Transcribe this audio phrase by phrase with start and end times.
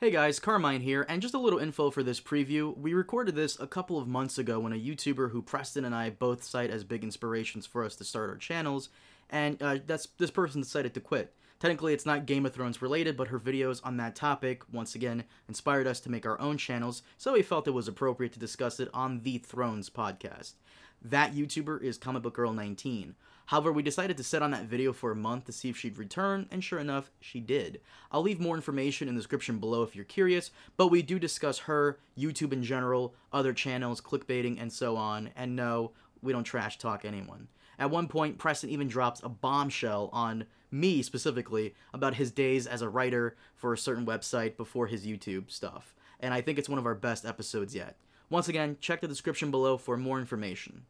[0.00, 2.74] Hey guys, Carmine here, and just a little info for this preview.
[2.74, 6.08] We recorded this a couple of months ago when a YouTuber who Preston and I
[6.08, 8.88] both cite as big inspirations for us to start our channels,
[9.28, 11.34] and uh, that's this person decided to quit.
[11.58, 15.24] Technically, it's not Game of Thrones related, but her videos on that topic, once again,
[15.50, 18.80] inspired us to make our own channels, so we felt it was appropriate to discuss
[18.80, 20.54] it on the Thrones podcast.
[21.02, 23.14] That YouTuber is Comic Book Girl 19.
[23.46, 25.96] However, we decided to sit on that video for a month to see if she'd
[25.96, 27.80] return, and sure enough, she did.
[28.12, 31.60] I'll leave more information in the description below if you're curious, but we do discuss
[31.60, 36.76] her, YouTube in general, other channels, clickbaiting, and so on, and no, we don't trash
[36.76, 37.48] talk anyone.
[37.78, 42.82] At one point, Preston even drops a bombshell on me specifically about his days as
[42.82, 46.78] a writer for a certain website before his YouTube stuff, and I think it's one
[46.78, 47.96] of our best episodes yet.
[48.30, 50.82] Once again, check the description below for more information.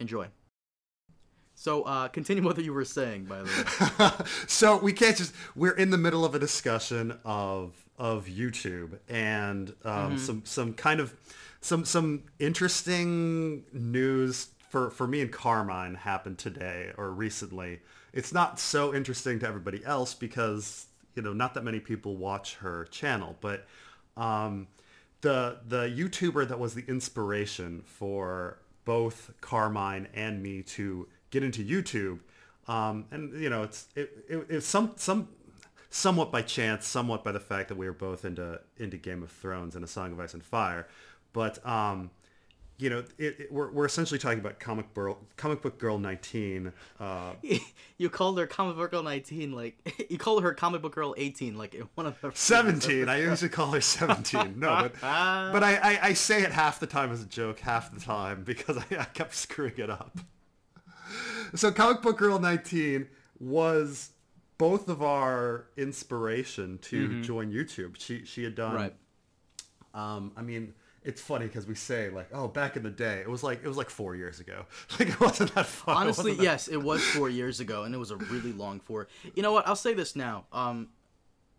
[0.00, 0.28] Enjoy.
[1.56, 4.26] So, uh, continue what you were saying, by the way.
[4.46, 9.72] so we can't just we're in the middle of a discussion of of YouTube and
[9.84, 11.14] um, some some kind of
[11.60, 17.80] some some interesting news for for me and Carmine happened today or recently.
[18.12, 22.56] It's not so interesting to everybody else because you know not that many people watch
[22.56, 23.66] her channel, but
[24.16, 24.66] um,
[25.24, 31.64] the the YouTuber that was the inspiration for both Carmine and me to get into
[31.64, 32.20] YouTube,
[32.70, 35.28] um, and you know it's it, it, some some
[35.88, 39.32] somewhat by chance, somewhat by the fact that we were both into into Game of
[39.32, 40.86] Thrones and A Song of Ice and Fire,
[41.32, 42.10] but um,
[42.78, 46.72] you know it, it- we're we're essentially talking about comic girl comic book girl nineteen.
[46.98, 47.32] Uh,
[47.98, 51.56] you called her Comic Book Girl 19, like, you called her Comic Book Girl 18,
[51.56, 52.30] like, one of the.
[52.34, 53.08] 17.
[53.08, 54.58] I usually call her 17.
[54.58, 57.94] No, but, but I, I, I say it half the time as a joke, half
[57.94, 60.18] the time because I, I kept screwing it up.
[61.54, 63.06] So Comic Book Girl 19
[63.38, 64.10] was
[64.58, 67.94] both of our inspiration to join YouTube.
[67.98, 68.94] She she had done Right.
[69.94, 73.28] um I mean it's funny because we say like, oh, back in the day, it
[73.28, 74.64] was like it was like four years ago.
[74.98, 75.94] Like it wasn't that far.
[75.96, 78.80] Honestly, wasn't that- yes, it was four years ago, and it was a really long
[78.80, 79.08] four.
[79.34, 79.66] You know what?
[79.68, 80.46] I'll say this now.
[80.52, 80.88] Um,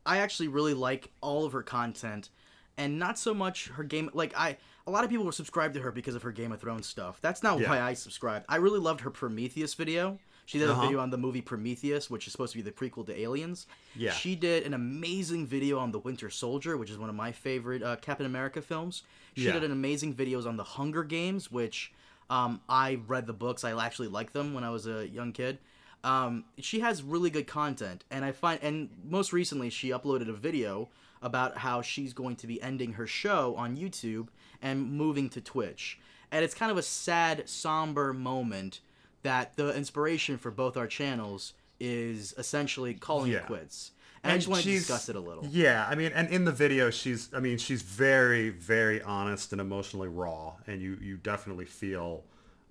[0.05, 2.29] I actually really like all of her content,
[2.77, 4.09] and not so much her game.
[4.13, 4.57] Like I,
[4.87, 7.19] a lot of people were subscribed to her because of her Game of Thrones stuff.
[7.21, 7.69] That's not Yeah.
[7.69, 8.45] why I subscribed.
[8.49, 10.19] I really loved her Prometheus video.
[10.45, 10.81] She did a Uh-huh.
[10.83, 13.65] video on the movie Prometheus, which is supposed to be the prequel to Aliens.
[13.95, 14.11] Yeah.
[14.11, 17.81] She did an amazing video on the Winter Soldier, which is one of my favorite
[17.81, 19.03] uh, Captain America films.
[19.35, 19.53] She Yeah.
[19.53, 21.91] did an amazing videos on the Hunger Games, which
[22.29, 23.63] um, I read the books.
[23.63, 25.59] I actually liked them when I was a young kid.
[26.03, 30.33] Um, she has really good content, and I find, and most recently, she uploaded a
[30.33, 30.89] video
[31.21, 34.27] about how she's going to be ending her show on YouTube
[34.61, 35.99] and moving to Twitch.
[36.31, 38.81] And it's kind of a sad, somber moment
[39.25, 43.39] that the inspiration for both our channels is essentially calling Yeah.
[43.39, 43.91] it quits.
[44.23, 45.45] And, I just want to discuss it a little.
[45.51, 49.59] Yeah, I mean, and in the video, she's, I mean, she's very, very honest and
[49.59, 52.23] emotionally raw, and you, you definitely feel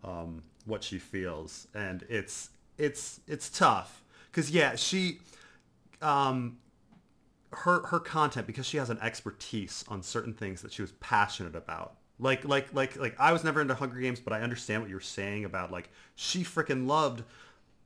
[0.05, 5.19] um, what she feels, and it's, it's, it's tough, because yeah, she,
[6.03, 6.59] um,
[7.53, 11.55] her, her content because she has an expertise on certain things that she was passionate
[11.55, 11.95] about.
[12.25, 14.99] Like, like, like, like, I was never into Hunger Games, but I understand what you're
[14.99, 17.23] saying about like she freaking loved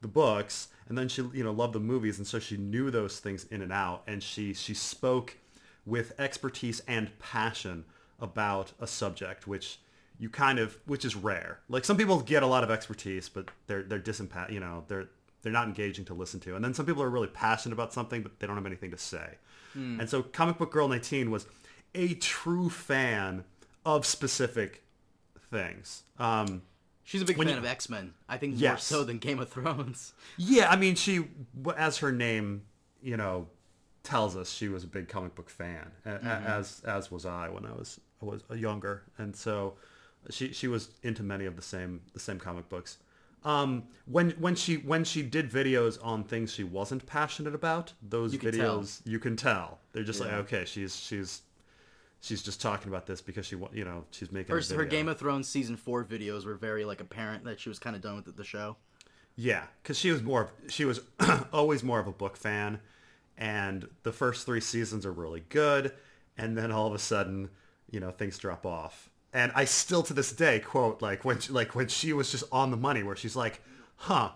[0.00, 3.19] the books and then she you know loved the movies and so she knew those
[3.19, 5.37] things in and out and she she spoke
[5.84, 7.84] with expertise and passion
[8.21, 9.81] about a subject which
[10.21, 11.59] you kind of which is rare.
[11.69, 15.09] Like some people get a lot of expertise but they're they're disempa- you know they're
[15.43, 16.55] they're not engaging to listen to.
[16.55, 18.99] And then some people are really passionate about something but they don't have anything to
[18.99, 19.34] say.
[19.72, 19.99] Hmm.
[19.99, 21.47] And so comic book girl 19 was
[21.97, 23.43] a true fan
[23.97, 24.82] of specific
[25.50, 26.62] things um
[27.04, 28.12] She's a big fan you- of X Men.
[28.28, 30.12] I think more so than Game of Thrones.
[30.37, 31.25] Yeah, I mean, she,
[31.75, 32.65] as her name,
[33.03, 33.47] you know,
[34.03, 37.65] tells us, she was a big comic book fan, a- as as was I when
[37.65, 39.76] I was I was younger, and so
[40.28, 42.99] she she was into many of the same the same comic books.
[43.43, 48.34] Um, when when she when she did videos on things she wasn't passionate about, those
[48.34, 48.81] You can tell.
[48.81, 51.41] videos you can tell they're just like okay, she's she's
[52.21, 54.85] she's just talking about this because she you know she's making Her, her.
[54.85, 58.03] Game of Thrones season four videos were very like apparent that she was kind of
[58.03, 58.76] done with the- show.
[59.37, 61.00] Yeah, because she was more of she was
[61.53, 62.81] always more of a book fan,
[63.37, 65.93] and the first three seasons are really good,
[66.37, 67.50] and then all of a sudden,
[67.91, 69.11] you know, things drop off.
[69.32, 72.44] And I still to this day quote like when she, like when she was just
[72.50, 73.62] on the money, where she's like,
[73.97, 74.31] "Huh."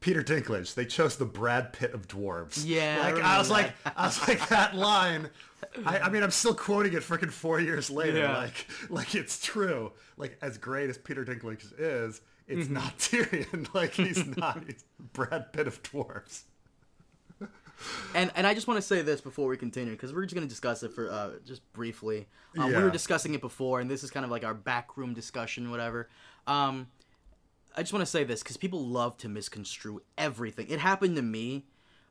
[0.00, 0.74] Peter Dinklage.
[0.74, 2.62] They chose the Brad Pitt of dwarves.
[2.64, 5.28] Yeah, I like I, was remember like, I was like that line.
[5.84, 8.18] I, I mean, I'm still quoting it freaking four years later.
[8.18, 8.36] Yeah.
[8.38, 9.92] Like, like it's true.
[10.16, 12.74] Like as great as Peter Dinklage is, it's Mm-hmm.
[12.74, 13.68] not Tyrion.
[13.74, 16.42] Like he's not he's Brad Pitt of dwarves.
[18.14, 20.46] and and I just want to say this before we continue because we're just going
[20.46, 22.26] to discuss it for uh, just briefly.
[22.58, 25.70] Um, We were discussing it before, and this is kind of like our backroom discussion,
[25.70, 26.08] whatever.
[26.46, 26.88] Um,
[27.76, 30.66] I just want to say this because people love to misconstrue everything.
[30.68, 31.66] It happened to me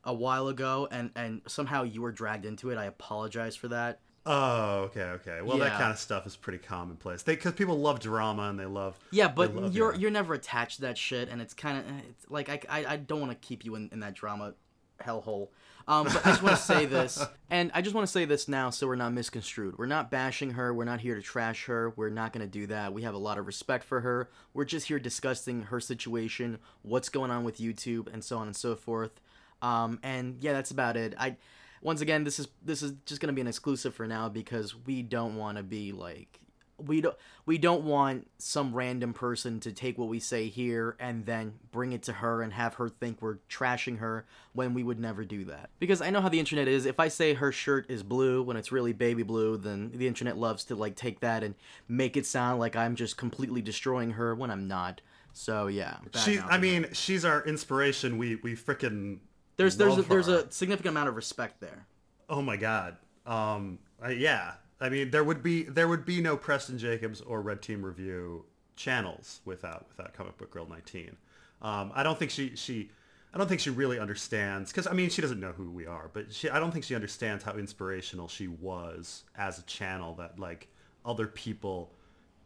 [0.08, 2.78] a while ago, and and somehow you were dragged into it.
[2.78, 4.00] I apologize for that.
[4.26, 5.40] Oh, okay, okay.
[5.42, 7.22] Well, that kind of stuff is pretty commonplace.
[7.22, 8.98] They because people love drama and they love.
[9.10, 9.98] Yeah, but love- you're yeah.
[9.98, 12.96] you're never attached to that shit, and it's kind of it's like I, I, I
[12.96, 14.54] don't want to keep you in, in that drama
[15.00, 15.48] hellhole.
[15.86, 18.48] Um, but I just want to say this, and I just want to say this
[18.48, 19.78] now, so we're not misconstrued.
[19.78, 20.74] We're not bashing her.
[20.74, 21.94] We're not here to trash her.
[21.96, 22.92] We're not going to do that.
[22.92, 24.28] We have a lot of respect for her.
[24.52, 28.56] We're just here discussing her situation, what's going on with YouTube, and so on and
[28.56, 29.20] so forth.
[29.62, 31.14] Um, and yeah, that's about it.
[31.18, 31.36] I
[31.82, 34.74] once again, this is this is just going to be an exclusive for now because
[34.74, 36.40] we don't want to be like
[36.84, 41.26] we don't we don't want some random person to take what we say here and
[41.26, 45.00] then bring it to her and have her think we're trashing her when we would
[45.00, 45.70] never do that.
[45.78, 46.86] Because I know how the internet is.
[46.86, 50.36] If I say her shirt is blue when it's really baby blue, then the internet
[50.36, 51.54] loves to like take that and
[51.88, 55.00] make it sound like I'm just completely destroying her when I'm not.
[55.32, 55.96] So yeah.
[56.14, 58.18] She, I mean, she's our inspiration.
[58.18, 59.18] We we freaking
[59.58, 60.38] there's there's a, there's her.
[60.38, 61.86] a significant amount of respect there.
[62.30, 62.96] Oh my god.
[63.26, 63.80] Um.
[64.02, 64.52] uh, yeah.
[64.80, 68.44] I mean, there would be there would be no Preston Jacobs or Red Team Review
[68.76, 71.16] channels without without Comic Book Girl 19.
[71.60, 71.92] Um.
[71.94, 72.90] I don't think she she.
[73.34, 76.08] I don't think she really understands because I mean she doesn't know who we are,
[76.12, 80.38] but she I don't think she understands how inspirational she was as a channel that
[80.38, 80.68] like
[81.04, 81.92] other people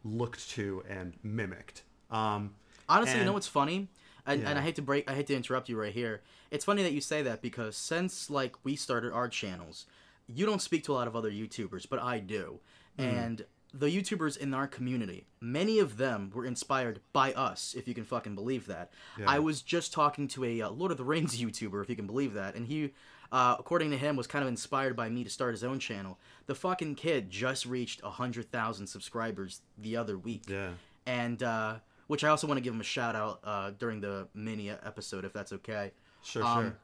[0.03, 1.83] looked to and mimicked.
[2.11, 2.55] Um,
[2.89, 3.87] Honestly, you know what's funny?
[4.25, 6.21] And, and I hate to break, I hate to interrupt you right here.
[6.49, 9.85] It's funny that you say that because since like we started our channels,
[10.27, 12.59] you don't speak to a lot of other YouTubers, but I do.
[12.97, 13.03] Hmm.
[13.03, 17.93] And the YouTubers in our community, many of them were inspired by us, if you
[17.93, 18.91] can fucking believe that.
[19.25, 22.05] I was just talking to a uh, Lord of the Rings YouTuber, if you can
[22.07, 22.93] believe that, and he,
[23.31, 26.19] uh, according to him, was kind of inspired by me to start his own channel.
[26.45, 30.69] The fucking kid just reached a hundred thousand subscribers the other week Yeah.
[31.07, 31.77] and uh,
[32.13, 35.25] which I also want to give him a shout out uh, during the mini episode,
[35.25, 35.93] if that's okay.
[36.23, 36.77] Sure, Um, sure.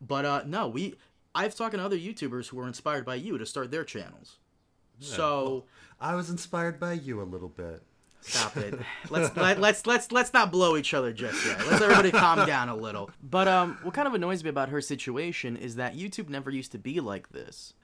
[0.00, 0.94] But uh, no, we
[1.34, 4.38] I've talked to other YouTubers who were inspired by you to start their channels.
[4.98, 5.64] So
[6.00, 7.82] I was inspired by you a little bit.
[8.22, 8.72] stop it.
[9.10, 11.58] Let's let, let's let's let's not blow each other just yet.
[11.66, 13.10] Let's everybody calm down a little.
[13.22, 16.72] But um, what kind of annoys me about her situation is that YouTube never used
[16.72, 17.74] to be like this.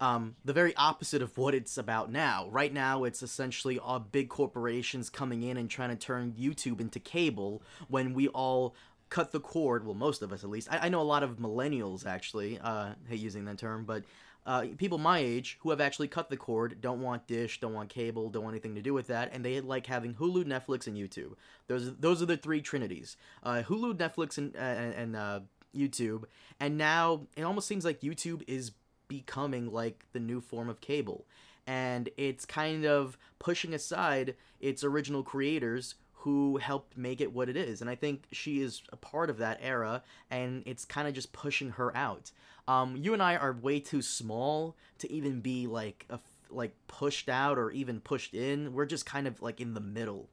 [0.00, 2.48] Um, the very opposite of what it's about now.
[2.50, 7.00] Right now, it's essentially all big corporations coming in and trying to turn YouTube into
[7.00, 8.74] cable when we all
[9.08, 9.86] cut the cord.
[9.86, 10.68] Well, most of us at least.
[10.70, 12.58] I, I know a lot of millennials actually.
[12.58, 14.04] Uh, hate using that term, but
[14.46, 17.88] uh, people my age who have actually cut the cord don't want Dish, don't want
[17.88, 20.96] cable, don't want anything to do with that, and they like having Hulu, Netflix, and
[20.96, 21.32] YouTube.
[21.66, 25.40] Those those are the three trinities: uh, Hulu, Netflix, and and, and uh,
[25.74, 26.24] YouTube.
[26.60, 28.70] And now it almost seems like YouTube is
[29.08, 31.26] becoming like the new form of cable,
[31.66, 37.56] and it's kind of pushing aside its original creators who helped make it what it
[37.56, 37.80] is.
[37.80, 41.32] And I think she is a part of that era, and it's kind of just
[41.32, 42.30] pushing her out.
[42.68, 46.18] Um, you and I are way too small to even be like a,
[46.50, 48.72] like pushed out or even pushed in.
[48.72, 50.28] We're just kind of like in the middle.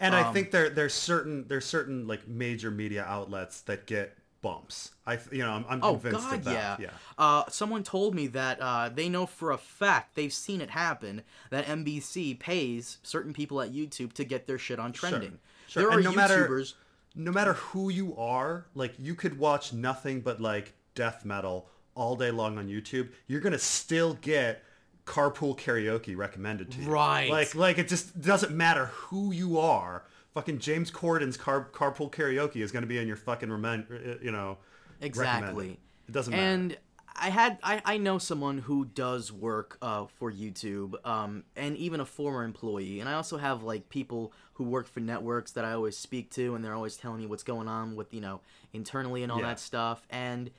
[0.00, 4.17] And Um, I think there there's certain there's certain like major media outlets that get
[4.42, 4.92] bumps.
[5.06, 6.80] I you know I'm, I'm Oh convinced God, of that.
[6.80, 6.90] yeah.
[7.16, 11.22] Uh, someone told me that uh, they know for a fact they've seen it happen
[11.50, 15.38] that NBC pays certain people at YouTube to get their shit on trending.
[15.66, 15.82] Sure.
[15.82, 15.82] Sure.
[15.82, 16.74] There are And no matter- YouTubers.
[17.14, 22.14] No matter who you are, like you could watch nothing but like death metal all
[22.14, 23.08] day long on YouTube.
[23.26, 24.62] You're gonna still get
[25.04, 26.88] carpool karaoke recommended to you.
[26.90, 27.28] Right.
[27.30, 30.04] Like like it just doesn't matter who you are.
[30.38, 34.58] Fucking James Corden's car, carpool karaoke is gonna be in your fucking remen- you know
[35.00, 35.80] Exactly.
[36.08, 36.42] It doesn't matter.
[36.42, 36.78] And
[37.16, 41.98] I had I, I know someone who does work uh, for YouTube, um, and even
[41.98, 43.00] a former employee.
[43.00, 46.54] And I also have like people who work for networks that I always speak to,
[46.54, 48.40] and they're always telling me what's going on with you know
[48.72, 49.46] internally and all Yeah.
[49.48, 50.06] that stuff.
[50.08, 50.52] And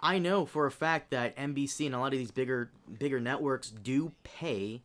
[0.00, 3.68] I know for a fact that NBC and a lot of these bigger bigger networks
[3.70, 4.80] do pay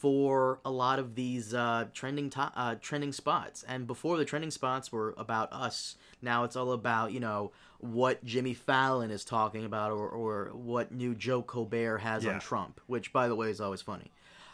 [0.00, 3.62] for a lot of these uh, trending to- uh, trending spots.
[3.68, 8.24] And before the trending spots were about us, now it's all about you know what
[8.24, 12.32] Jimmy Fallon is talking about or, or what new Joe Colbert has Yeah.
[12.34, 14.10] on Trump, which by the way is always funny.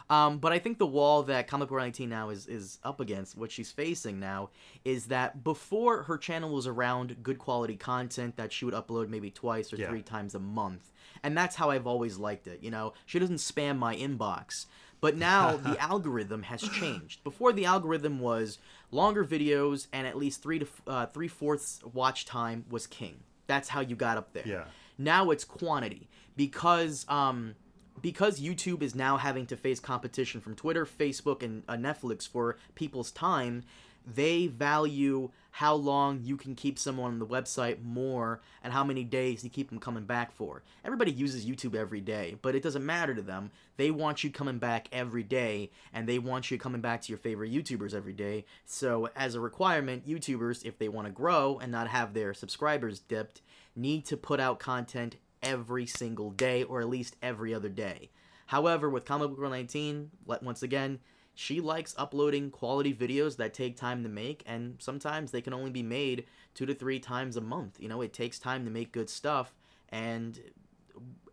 [0.09, 3.37] Um, but I think the wall that Comic Book 19 now is, is up against,
[3.37, 4.51] what she's facing now,
[4.85, 9.29] is that before her channel was around good quality content that she would upload maybe
[9.29, 9.89] twice or Yeah.
[9.89, 10.93] three times a month.
[11.23, 12.63] And that's how I've always liked it.
[12.63, 14.67] You know, she doesn't spam my inbox.
[14.99, 17.23] But now the algorithm has changed.
[17.23, 18.59] Before the algorithm was
[18.91, 23.19] longer videos and at least three to uh, three fourths watch time was king.
[23.47, 24.47] That's how you got up there.
[24.47, 24.65] Yeah.
[24.97, 27.55] Now it's quantity because um,
[28.01, 32.57] because YouTube is now having to face competition from Twitter, Facebook, and uh, Netflix for
[32.75, 33.63] people's time.
[34.07, 39.03] They value how long you can keep someone on the website more and how many
[39.03, 40.61] days you keep them coming back for.
[40.85, 43.51] Everybody uses YouTube every day, but it doesn't matter to them.
[43.75, 47.17] They want you coming back every day and they want you coming back to your
[47.17, 48.45] favorite YouTubers every day.
[48.65, 52.99] So, as a requirement, YouTubers, if they want to grow and not have their subscribers
[52.99, 53.41] dipped,
[53.75, 58.09] need to put out content every single day or at least every other day.
[58.47, 60.99] However, with Comic Book Girl 19, once again,
[61.39, 65.69] she likes uploading quality videos that take time to make, and sometimes they can only
[65.69, 66.25] be made
[66.55, 67.77] two to three times a month.
[67.79, 69.53] You know, it takes time to make good stuff,
[69.89, 70.39] and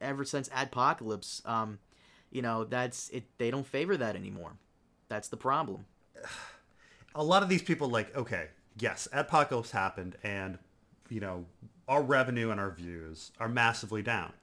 [0.03, 1.79] ever since Adpocalypse, um,
[2.31, 3.25] you know, that's it.
[3.39, 4.59] They don't favor that anymore.
[5.09, 5.87] That's the problem.
[7.15, 10.59] A lot of these people, like, okay, yes, Adpocalypse happened, and
[11.09, 11.47] you know,
[11.89, 14.35] our revenue and our views are massively down.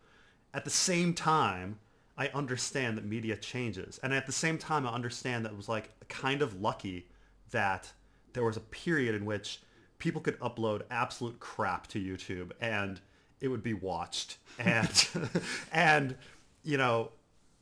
[0.56, 1.78] At the same time,
[2.22, 4.00] I understand that media changes.
[4.04, 7.08] And at the same time, I understand that it was like kind of lucky
[7.50, 7.92] that
[8.34, 9.62] there was a period in which
[9.98, 13.02] people could upload absolute crap to YouTube and
[13.40, 15.08] it would be watched and
[15.72, 16.16] and
[16.64, 17.12] you know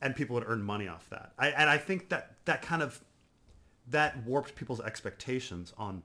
[0.02, 1.32] and people would earn money off that.
[1.38, 3.00] I, and I think that that kind of
[3.88, 6.02] that warped people's expectations on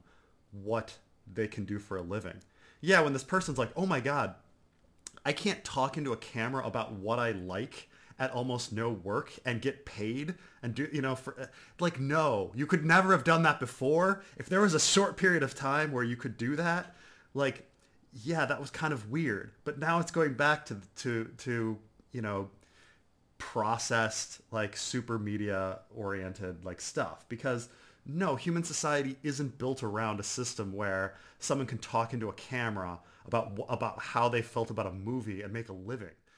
[0.50, 0.96] what
[1.30, 2.40] they can do for a living
[2.80, 4.34] yeah, when this person's like, oh my god,
[5.24, 9.60] I can't talk into a camera about what I like at almost no work and
[9.60, 13.60] get paid and do you know for like no you could never have done that
[13.60, 14.22] before.
[14.36, 16.94] If there was a short period of time where you could do that
[17.34, 17.66] like
[18.24, 19.52] yeah that was kind of weird.
[19.64, 21.78] But now it's going back to to to
[22.12, 22.48] you know
[23.38, 27.28] processed like super media oriented like stuff.
[27.28, 27.68] Because
[28.06, 33.00] no, human society isn't built around a system where someone can talk into a camera
[33.26, 36.14] about about how they felt about a movie and make a living.